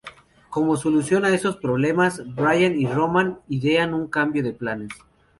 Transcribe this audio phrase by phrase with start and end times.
[0.49, 4.89] Como solución a estos problemas, Brian y Roman idean un cambio de planes.